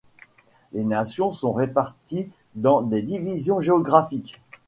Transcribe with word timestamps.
Les 0.73 0.83
nations 0.83 1.31
sont 1.31 1.51
réparties 1.53 2.31
dans 2.55 2.81
des 2.81 3.03
divisions 3.03 3.61
géographiques. 3.61 4.41